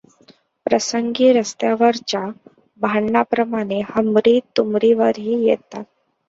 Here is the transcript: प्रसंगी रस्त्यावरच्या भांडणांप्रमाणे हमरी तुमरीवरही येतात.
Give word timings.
प्रसंगी 0.65 1.31
रस्त्यावरच्या 1.33 2.21
भांडणांप्रमाणे 2.81 3.81
हमरी 3.89 4.39
तुमरीवरही 4.57 5.41
येतात. 5.47 5.83